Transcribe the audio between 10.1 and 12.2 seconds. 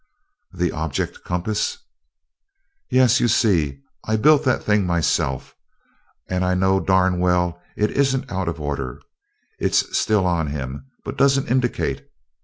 on him, but doesn't indicate.